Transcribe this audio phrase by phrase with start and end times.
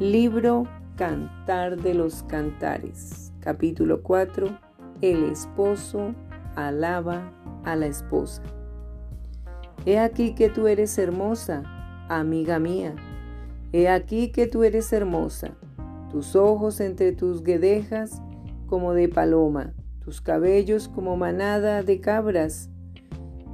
[0.00, 0.64] Libro
[0.96, 4.46] Cantar de los Cantares, capítulo 4.
[5.00, 6.14] El esposo
[6.54, 7.32] alaba
[7.64, 8.42] a la esposa.
[9.86, 11.62] He aquí que tú eres hermosa,
[12.10, 12.94] amiga mía.
[13.72, 15.56] He aquí que tú eres hermosa,
[16.10, 18.20] tus ojos entre tus guedejas
[18.66, 19.72] como de paloma,
[20.04, 22.68] tus cabellos como manada de cabras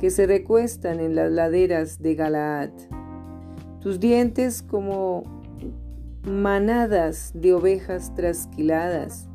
[0.00, 2.70] que se recuestan en las laderas de Galaad,
[3.80, 5.40] tus dientes como
[6.24, 9.28] manadas de ovejas trasquiladas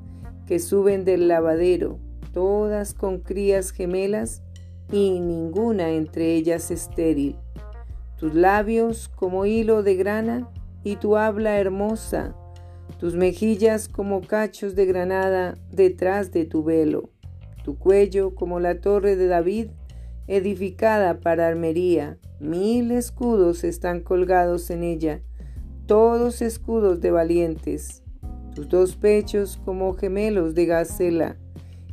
[0.45, 1.99] que suben del lavadero,
[2.33, 4.41] todas con crías gemelas
[4.91, 7.35] y ninguna entre ellas estéril.
[8.17, 10.49] Tus labios como hilo de grana
[10.83, 12.35] y tu habla hermosa,
[12.99, 17.09] tus mejillas como cachos de granada detrás de tu velo,
[17.63, 19.67] tu cuello como la torre de David
[20.27, 25.21] edificada para armería, mil escudos están colgados en ella,
[25.87, 28.03] todos escudos de valientes,
[28.53, 31.37] tus dos pechos como gemelos de gacela,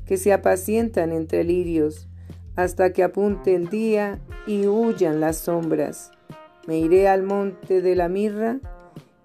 [0.05, 2.09] que se apacientan entre lirios,
[2.57, 6.11] hasta que apunte el día y huyan las sombras.
[6.67, 8.59] Me iré al monte de la mirra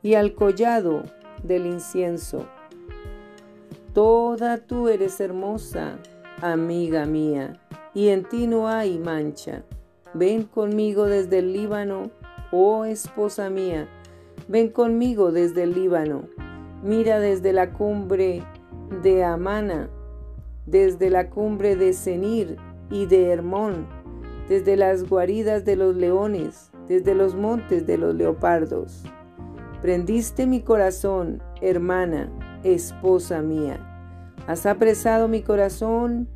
[0.03, 1.04] y al collado
[1.44, 2.45] del incienso.
[3.94, 5.98] Toda tú eres hermosa,
[6.42, 7.59] amiga mía,
[7.95, 9.64] y en ti no hay mancha.
[10.14, 12.11] Ven conmigo desde el Líbano,
[12.52, 13.88] oh esposa mía,
[14.50, 16.23] Ven conmigo desde el Líbano,
[16.81, 18.42] mira desde la cumbre
[19.03, 19.92] de Amana,
[20.66, 22.58] desde la cumbre de Senir
[22.89, 23.86] y de Hermón,
[24.47, 29.03] desde las guaridas de los leones, desde los montes de los leopardos.
[29.83, 32.31] Prendiste mi corazón, hermana,
[32.64, 33.80] esposa mía.
[34.47, 36.27] Has apresado mi corazón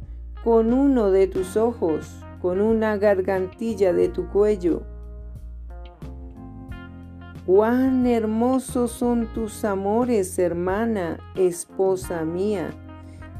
[0.44, 4.84] con uno de tus ojos, con una gargantilla de tu cuello
[7.46, 12.72] Cuán hermosos son tus amores, hermana, esposa mía.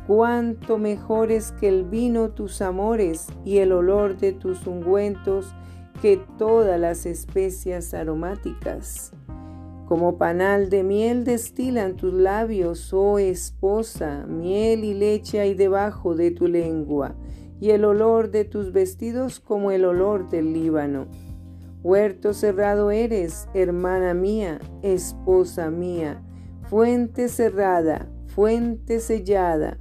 [0.08, 5.56] Cuánto mejores que el vino tus amores y el olor de tus ungüentos
[6.02, 9.14] que todas las especias aromáticas.
[9.88, 16.32] Como panal de miel destilan tus labios, oh esposa, miel y leche hay debajo de
[16.32, 17.16] tu lengua,
[17.62, 21.08] y el olor de tus vestidos como el olor del Líbano.
[21.84, 26.24] Huerto cerrado eres, hermana mía, esposa mía,
[26.70, 29.78] fuente cerrada, fuente sellada.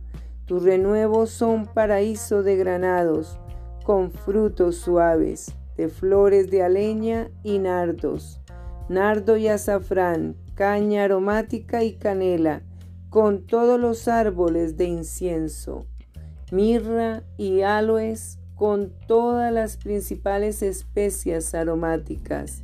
[0.47, 3.39] Tus renuevos son paraíso de granados,
[3.85, 8.41] con frutos suaves, de flores de aleña y nardos,
[8.89, 12.63] nardo y azafrán, caña aromática y canela,
[13.11, 15.87] con todos los árboles de incienso,
[16.51, 22.63] mirra y aloes, con todas las principales especias aromáticas,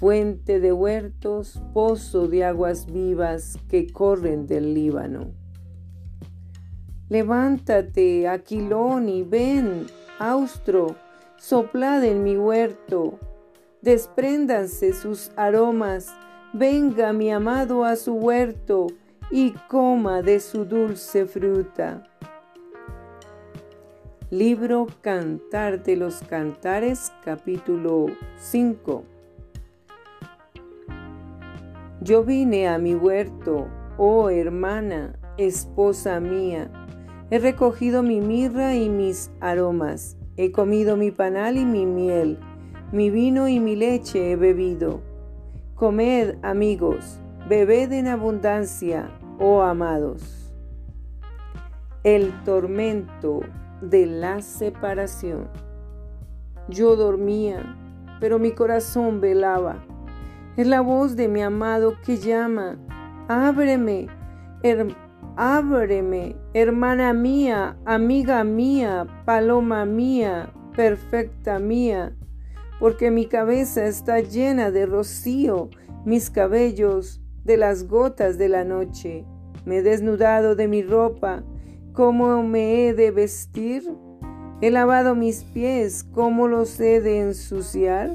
[0.00, 5.32] fuente de huertos, pozo de aguas vivas que corren del Líbano.
[7.10, 9.88] Levántate, Aquilón, y ven,
[10.18, 10.96] Austro,
[11.36, 13.18] soplad en mi huerto,
[13.82, 16.14] despréndanse sus aromas,
[16.54, 18.86] venga mi amado a su huerto
[19.30, 22.04] y coma de su dulce fruta.
[24.36, 29.02] Libro Cantar de los Cantares, capítulo 5.
[32.02, 33.66] Yo vine a mi huerto,
[33.96, 36.70] oh hermana, esposa mía.
[37.30, 40.18] He recogido mi mirra y mis aromas.
[40.36, 42.38] He comido mi panal y mi miel.
[42.92, 45.00] Mi vino y mi leche he bebido.
[45.76, 49.08] Comed, amigos, bebed en abundancia,
[49.38, 50.52] oh amados.
[52.04, 53.40] El tormento
[53.80, 55.48] de la separación.
[56.68, 57.76] Yo dormía,
[58.20, 59.84] pero mi corazón velaba.
[60.56, 62.78] Es la voz de mi amado que llama.
[63.28, 64.08] Ábreme,
[65.36, 72.16] ábreme, hermana mía, amiga mía, paloma mía, perfecta mía,
[72.80, 75.68] porque mi cabeza está llena de rocío,
[76.04, 79.24] mis cabellos de las gotas de la noche.
[79.64, 81.42] Me he desnudado de mi ropa,
[81.96, 83.90] ¿Cómo me he de vestir?
[84.60, 88.10] He lavado mis pies, ¿cómo los he de ensuciar?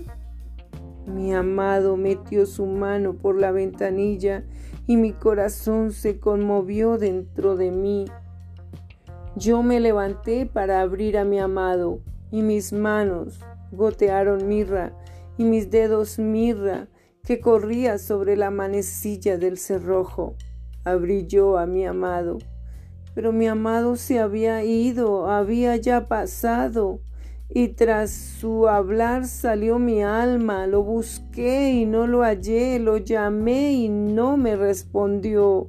[1.07, 4.43] Mi amado metió su mano por la ventanilla
[4.85, 8.05] y mi corazón se conmovió dentro de mí.
[9.35, 13.39] Yo me levanté para abrir a mi amado y mis manos
[13.71, 14.95] gotearon mirra
[15.39, 16.87] y mis dedos mirra
[17.23, 20.35] que corría sobre la manecilla del cerrojo.
[20.83, 22.37] Abrí yo a mi amado
[23.13, 26.99] pero mi amado se había ido, había ya pasado.
[27.53, 33.73] y tras su hablar salió mi alma, lo busqué y no lo hallé, lo llamé
[33.73, 35.67] y no me respondió.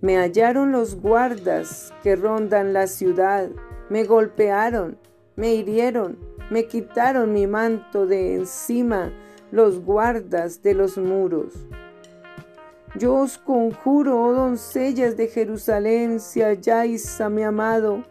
[0.00, 3.50] Me hallaron los guardas que rondan la ciudad,
[3.90, 4.98] me golpearon,
[5.34, 6.16] me hirieron,
[6.50, 9.12] me quitaron mi manto de encima
[9.50, 11.54] los guardas de los muros.
[12.94, 18.02] Yo os conjuro, oh doncellas de Jerusalén, si halláis a mi amado,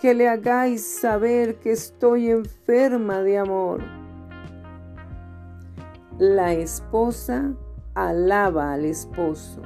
[0.00, 3.82] que le hagáis saber que estoy enferma de amor.
[6.18, 7.52] La esposa
[7.94, 9.60] alaba al esposo.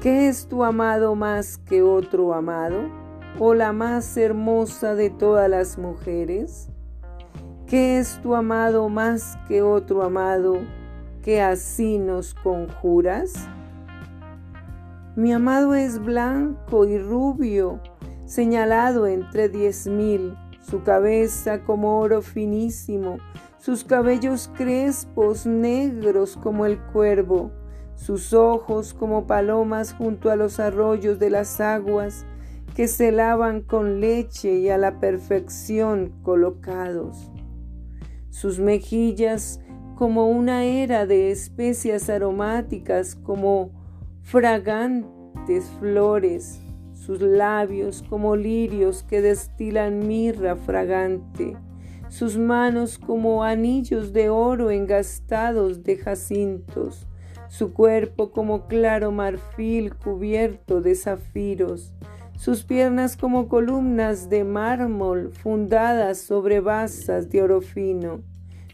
[0.00, 2.88] ¿Qué es tu amado más que otro amado?
[3.38, 6.70] ¿O la más hermosa de todas las mujeres?
[7.66, 10.60] ¿Qué es tu amado más que otro amado
[11.26, 13.34] que así nos conjuras?
[15.16, 17.80] Mi amado es blanco y rubio,
[18.26, 23.18] señalado entre diez mil, su cabeza como oro finísimo,
[23.58, 27.50] sus cabellos crespos negros como el cuervo,
[27.96, 32.24] sus ojos como palomas junto a los arroyos de las aguas
[32.76, 37.32] que se lavan con leche y a la perfección colocados.
[38.30, 39.58] Sus mejillas
[39.96, 43.70] como una era de especias aromáticas, como
[44.22, 46.60] fragantes flores,
[46.92, 51.56] sus labios como lirios que destilan mirra fragante,
[52.10, 57.08] sus manos como anillos de oro engastados de jacintos,
[57.48, 61.94] su cuerpo como claro marfil cubierto de zafiros,
[62.36, 68.20] sus piernas como columnas de mármol fundadas sobre basas de oro fino,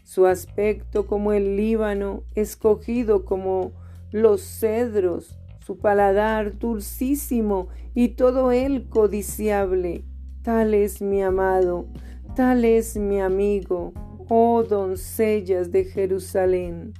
[0.03, 3.71] su aspecto como el Líbano, escogido como
[4.11, 10.03] los cedros, su paladar dulcísimo y todo él codiciable.
[10.43, 11.87] Tal es mi amado,
[12.35, 13.93] tal es mi amigo,
[14.29, 16.93] oh doncellas de Jerusalén.